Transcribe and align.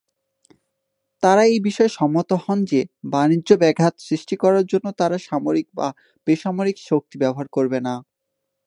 তারা 1.23 1.43
এই 1.47 1.59
বিষয়ে 1.67 1.91
সম্মত 1.97 2.29
হন 2.43 2.59
যে 2.65 2.79
বাণিজ্যে 3.13 3.55
ব্যাঘাত 3.63 3.93
সৃষ্টি 4.07 4.35
করার 4.43 4.65
জন্য 4.71 4.87
তারা 4.99 5.17
সামরিক 5.27 5.67
বা 5.75 5.87
বেসামরিক 6.27 6.77
শক্তি 6.89 7.15
ব্যবহার 7.21 7.47
করবে 7.55 7.79
না। 7.87 7.93